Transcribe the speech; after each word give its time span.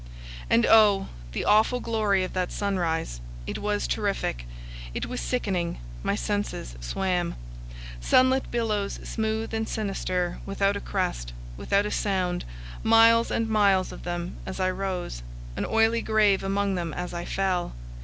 And 0.49 0.65
oh! 0.65 1.09
the 1.31 1.45
awful 1.45 1.79
glory 1.79 2.23
of 2.23 2.33
that 2.33 2.51
sunrise! 2.51 3.21
It 3.45 3.59
was 3.59 3.85
terrific; 3.85 4.47
it 4.95 5.05
was 5.05 5.21
sickening; 5.21 5.77
my 6.01 6.15
senses 6.15 6.75
swam. 6.79 7.35
Sunlit 7.99 8.49
billows 8.49 8.93
smooth 9.07 9.53
and 9.53 9.69
sinister, 9.69 10.39
without 10.43 10.75
a 10.75 10.81
crest, 10.81 11.33
without 11.55 11.85
a 11.85 11.91
sound; 11.91 12.45
miles 12.81 13.29
and 13.29 13.47
miles 13.47 13.91
of 13.91 14.01
them 14.01 14.37
as 14.43 14.59
I 14.59 14.71
rose; 14.71 15.21
an 15.55 15.67
oily 15.67 16.01
grave 16.01 16.41
among 16.43 16.73
them 16.73 16.95
as 16.95 17.13
I 17.13 17.23
fell. 17.23 17.73